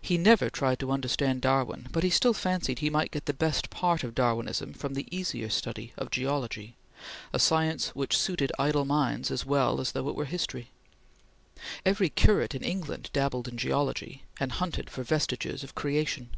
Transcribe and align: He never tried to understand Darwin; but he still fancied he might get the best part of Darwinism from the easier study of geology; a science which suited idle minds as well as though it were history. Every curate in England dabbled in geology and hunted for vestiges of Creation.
He 0.00 0.16
never 0.16 0.48
tried 0.48 0.78
to 0.78 0.90
understand 0.90 1.42
Darwin; 1.42 1.88
but 1.92 2.02
he 2.02 2.08
still 2.08 2.32
fancied 2.32 2.78
he 2.78 2.88
might 2.88 3.10
get 3.10 3.26
the 3.26 3.34
best 3.34 3.68
part 3.68 4.02
of 4.02 4.14
Darwinism 4.14 4.72
from 4.72 4.94
the 4.94 5.06
easier 5.14 5.50
study 5.50 5.92
of 5.98 6.10
geology; 6.10 6.76
a 7.34 7.38
science 7.38 7.88
which 7.94 8.16
suited 8.16 8.50
idle 8.58 8.86
minds 8.86 9.30
as 9.30 9.44
well 9.44 9.78
as 9.78 9.92
though 9.92 10.08
it 10.08 10.14
were 10.16 10.24
history. 10.24 10.70
Every 11.84 12.08
curate 12.08 12.54
in 12.54 12.62
England 12.64 13.10
dabbled 13.12 13.48
in 13.48 13.58
geology 13.58 14.22
and 14.40 14.52
hunted 14.52 14.88
for 14.88 15.02
vestiges 15.02 15.62
of 15.62 15.74
Creation. 15.74 16.30